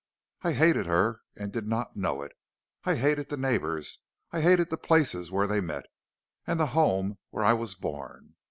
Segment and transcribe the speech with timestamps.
[0.41, 2.31] I hated her and did not know it;
[2.85, 3.99] I hated the neighbors,
[4.33, 5.85] and I hated the places where they met,
[6.47, 8.33] and the home where I was born.